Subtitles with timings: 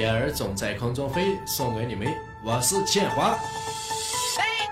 [0.00, 2.08] 蝶儿总在空中飞，送给你们，
[2.42, 3.38] 我是建华。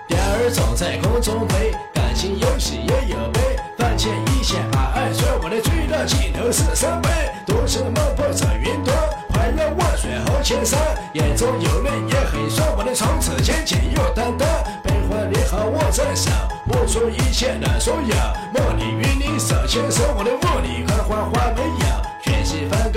[0.07, 3.39] 蝶儿总在空中飞，感情有喜也有悲，
[3.77, 7.09] 放弃一切爱爱追，我的最大尽头是伤悲。
[7.45, 8.97] 独自漫步在云端，
[9.29, 10.79] 环绕万水和千山，
[11.13, 14.49] 眼中有泪也很酸，我的从此坚强又担当。
[14.81, 16.31] 悲欢离合我在手，
[16.65, 18.15] 付出一切难所有，
[18.51, 21.61] 梦里与你手牵手，我的梦里看花花没，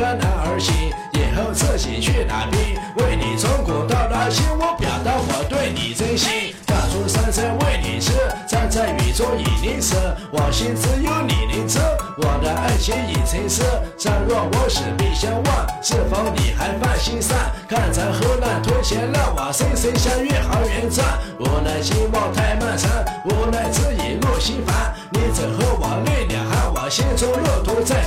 [0.03, 6.53] 是翻个男儿心，以后自己去打拼，为你从古到大心，我表达我对你真心。
[6.67, 8.11] 大出山山为你吃，
[8.49, 9.95] 站在雨中已淋湿，
[10.33, 11.79] 我心只有你能知。
[12.19, 13.63] 我的爱情已成诗，
[13.97, 17.39] 倘若我死必相忘，是否你还放心上？
[17.69, 21.07] 看着河南推前浪，我深深相遇好缘转。
[21.39, 22.91] 无奈寂寞太漫长，
[23.25, 24.93] 无奈只一路心烦。
[25.13, 27.31] 你走后我泪两行，我心中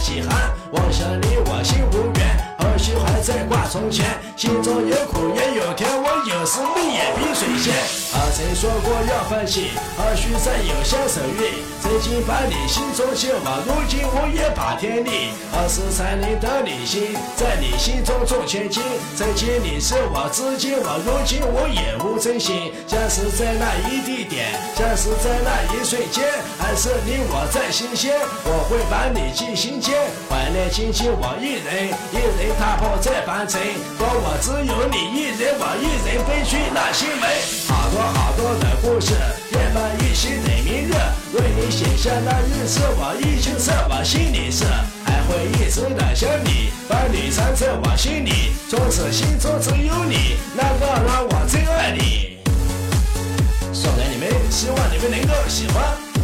[0.06, 0.54] 肉毒在起寒。
[0.72, 4.06] 望想你我心无缘，何须还在挂从前？
[4.36, 7.74] 心中有苦也有甜，我有时泪也比水仙。
[8.36, 11.52] 啊，曾说过要放弃，何须再有相守约？
[11.82, 15.32] 曾经把你心中牵往，如今我也把天地。
[15.52, 18.84] 何时才能得你心，在你心中重千金？
[19.16, 22.74] 曾经你是我知己，我如今我也无真心。
[22.88, 26.28] 相识在那一地点，相识在那一瞬间，
[26.60, 28.20] 还是你我在心间。
[28.44, 29.96] 我会把你记心间，
[30.28, 33.62] 怀念亲亲我一人，一人踏破这凡尘。
[33.98, 37.75] 可我只有你一人，我一人飞去那心门。
[38.96, 39.12] 故事，
[39.52, 40.94] 夜半一起等明日。
[41.34, 44.64] 为你写下那日子，我已经在我心里是，
[45.04, 52.38] 还会一直的想你，把你藏在我心里，从此心中只有你，那个让我最爱你。
[53.74, 56.15] 送给你们，希望你们能够喜欢。